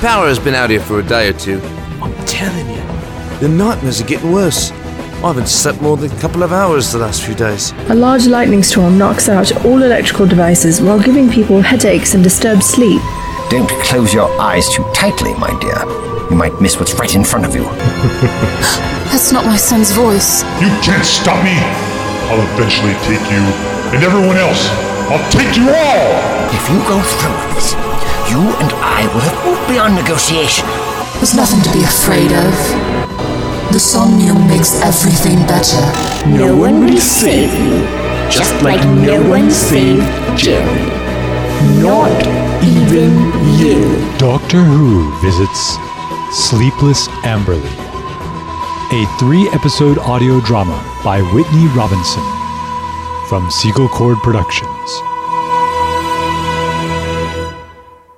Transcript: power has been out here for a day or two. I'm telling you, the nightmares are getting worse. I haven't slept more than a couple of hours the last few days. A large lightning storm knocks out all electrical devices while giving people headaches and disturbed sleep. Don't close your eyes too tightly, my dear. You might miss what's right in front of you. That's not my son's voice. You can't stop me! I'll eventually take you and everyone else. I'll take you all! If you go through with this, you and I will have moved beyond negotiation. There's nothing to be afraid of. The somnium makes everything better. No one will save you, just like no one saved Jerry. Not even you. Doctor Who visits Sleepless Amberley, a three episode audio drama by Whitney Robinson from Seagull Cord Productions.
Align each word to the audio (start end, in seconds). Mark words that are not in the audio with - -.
power 0.00 0.28
has 0.28 0.38
been 0.38 0.54
out 0.54 0.70
here 0.70 0.80
for 0.80 0.98
a 0.98 1.02
day 1.02 1.28
or 1.28 1.34
two. 1.34 1.60
I'm 2.00 2.14
telling 2.24 2.66
you, 2.70 2.80
the 3.40 3.48
nightmares 3.48 4.00
are 4.00 4.06
getting 4.06 4.32
worse. 4.32 4.70
I 5.20 5.28
haven't 5.28 5.48
slept 5.48 5.82
more 5.82 5.98
than 5.98 6.10
a 6.10 6.20
couple 6.20 6.42
of 6.42 6.52
hours 6.52 6.90
the 6.90 6.98
last 6.98 7.22
few 7.22 7.34
days. 7.34 7.72
A 7.90 7.94
large 7.94 8.26
lightning 8.26 8.62
storm 8.62 8.96
knocks 8.96 9.28
out 9.28 9.52
all 9.62 9.82
electrical 9.82 10.26
devices 10.26 10.80
while 10.80 10.98
giving 10.98 11.28
people 11.28 11.60
headaches 11.60 12.14
and 12.14 12.24
disturbed 12.24 12.62
sleep. 12.62 13.02
Don't 13.50 13.68
close 13.84 14.14
your 14.14 14.30
eyes 14.40 14.70
too 14.70 14.84
tightly, 14.94 15.34
my 15.34 15.52
dear. 15.60 15.84
You 16.30 16.36
might 16.36 16.58
miss 16.62 16.78
what's 16.78 16.94
right 16.94 17.14
in 17.14 17.22
front 17.22 17.44
of 17.44 17.54
you. 17.54 17.64
That's 19.12 19.32
not 19.32 19.44
my 19.44 19.56
son's 19.56 19.92
voice. 19.92 20.42
You 20.62 20.72
can't 20.80 21.04
stop 21.04 21.44
me! 21.44 21.52
I'll 22.32 22.40
eventually 22.56 22.94
take 23.04 23.20
you 23.28 23.42
and 23.92 24.02
everyone 24.02 24.38
else. 24.38 24.64
I'll 25.12 25.30
take 25.30 25.56
you 25.58 25.68
all! 25.68 26.08
If 26.56 26.64
you 26.72 26.78
go 26.88 26.96
through 27.02 27.36
with 27.36 27.54
this, 27.60 27.72
you 28.30 28.40
and 28.40 28.72
I 28.80 29.04
will 29.12 29.26
have 29.26 29.44
moved 29.44 29.59
beyond 29.80 29.94
negotiation. 29.94 30.66
There's 31.16 31.34
nothing 31.34 31.62
to 31.62 31.72
be 31.72 31.82
afraid 31.82 32.30
of. 32.32 32.52
The 33.72 33.80
somnium 33.80 34.46
makes 34.46 34.78
everything 34.82 35.38
better. 35.46 35.80
No 36.28 36.54
one 36.54 36.84
will 36.84 37.00
save 37.00 37.50
you, 37.54 37.80
just 38.28 38.52
like 38.62 38.84
no 38.84 39.16
one 39.26 39.50
saved 39.50 40.04
Jerry. 40.36 40.84
Not 41.80 42.12
even 42.62 43.12
you. 43.58 43.80
Doctor 44.18 44.58
Who 44.58 45.18
visits 45.22 45.78
Sleepless 46.30 47.08
Amberley, 47.24 47.64
a 48.92 49.18
three 49.18 49.48
episode 49.54 49.96
audio 49.98 50.40
drama 50.40 50.76
by 51.02 51.22
Whitney 51.32 51.66
Robinson 51.68 52.26
from 53.28 53.50
Seagull 53.50 53.88
Cord 53.88 54.18
Productions. 54.18 55.09